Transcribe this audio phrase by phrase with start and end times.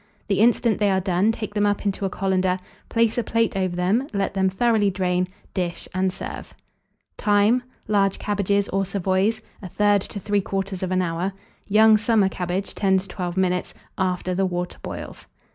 [0.29, 2.57] The instant they are done, take them up into a colander,
[2.89, 6.55] place a plate over them, let them thoroughly drain, dish, and serve.
[7.17, 7.61] Time.
[7.87, 11.33] Large cabbages, or savoys, 1/3 to 3/4 hour,
[11.67, 15.27] young summer cabbage, 10 to 12 minutes, after the water boils.